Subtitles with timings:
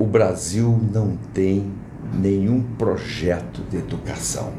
[0.00, 1.70] o Brasil não tem
[2.14, 4.50] nenhum projeto de educação.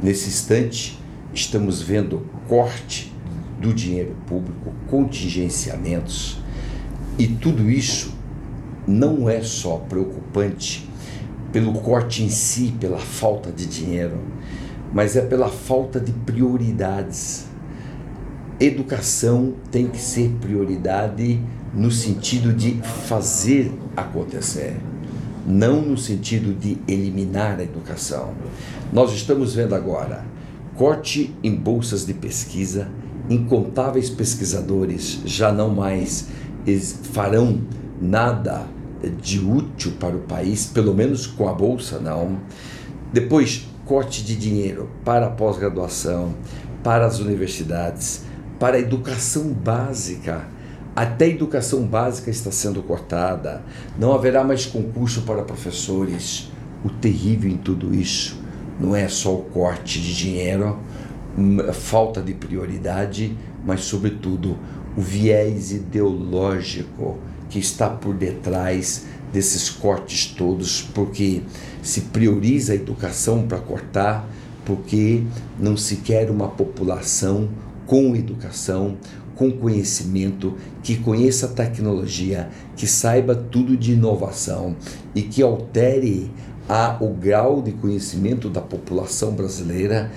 [0.00, 1.02] Nesse instante,
[1.34, 3.12] estamos vendo corte
[3.60, 6.40] do dinheiro público, contingenciamentos,
[7.18, 8.14] e tudo isso
[8.86, 10.88] não é só preocupante
[11.50, 14.20] pelo corte em si, pela falta de dinheiro,
[14.92, 17.46] mas é pela falta de prioridades.
[18.64, 21.42] Educação tem que ser prioridade
[21.74, 24.76] no sentido de fazer acontecer,
[25.44, 28.34] não no sentido de eliminar a educação.
[28.92, 30.24] Nós estamos vendo agora
[30.76, 32.86] corte em bolsas de pesquisa,
[33.28, 36.28] incontáveis pesquisadores já não mais
[37.12, 37.62] farão
[38.00, 38.64] nada
[39.20, 42.38] de útil para o país, pelo menos com a bolsa não.
[43.12, 46.36] Depois, corte de dinheiro para a pós-graduação,
[46.84, 48.30] para as universidades,
[48.62, 50.46] para a educação básica.
[50.94, 53.60] Até a educação básica está sendo cortada.
[53.98, 56.48] Não haverá mais concurso para professores.
[56.84, 58.40] O terrível em tudo isso
[58.78, 60.78] não é só o corte de dinheiro,
[61.72, 64.56] falta de prioridade, mas, sobretudo,
[64.96, 67.18] o viés ideológico
[67.50, 71.42] que está por detrás desses cortes todos, porque
[71.82, 74.24] se prioriza a educação para cortar,
[74.64, 75.24] porque
[75.58, 77.48] não se quer uma população
[77.92, 78.96] com educação,
[79.34, 84.74] com conhecimento, que conheça a tecnologia, que saiba tudo de inovação
[85.14, 86.30] e que altere
[86.66, 90.10] a, o grau de conhecimento da população brasileira,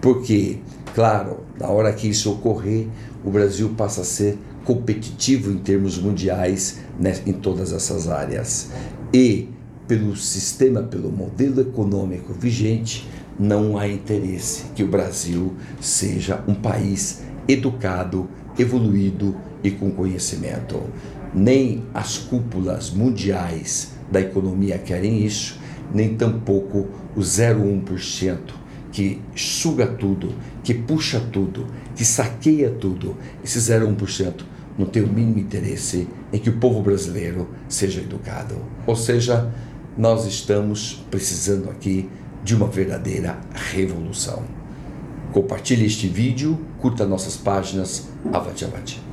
[0.00, 0.60] porque,
[0.94, 2.88] claro, na hora que isso ocorrer,
[3.22, 8.70] o Brasil passa a ser competitivo em termos mundiais né, em todas essas áreas.
[9.12, 9.50] E,
[9.86, 17.22] pelo sistema, pelo modelo econômico vigente, não há interesse que o Brasil seja um país
[17.48, 20.80] educado, evoluído e com conhecimento.
[21.34, 25.58] Nem as cúpulas mundiais da economia querem isso,
[25.92, 33.16] nem tampouco o 0,1% que suga tudo, que puxa tudo, que saqueia tudo.
[33.42, 34.44] Esse 0,1%
[34.78, 38.56] não tem o mínimo interesse em que o povo brasileiro seja educado.
[38.86, 39.50] Ou seja,
[39.96, 42.08] nós estamos precisando aqui
[42.42, 43.38] de uma verdadeira
[43.72, 44.42] revolução.
[45.32, 48.08] Compartilhe este vídeo, curta nossas páginas.
[48.32, 49.11] Avante, avante.